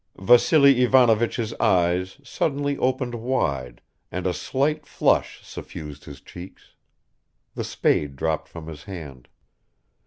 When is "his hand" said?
8.65-9.27